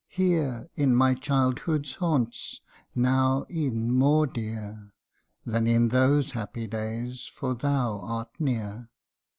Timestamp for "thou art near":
7.53-8.89